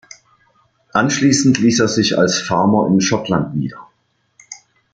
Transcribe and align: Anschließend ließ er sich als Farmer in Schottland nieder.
Anschließend 0.93 1.59
ließ 1.59 1.79
er 1.79 1.87
sich 1.87 2.17
als 2.17 2.39
Farmer 2.39 2.87
in 2.87 3.01
Schottland 3.01 3.55
nieder. 3.55 3.85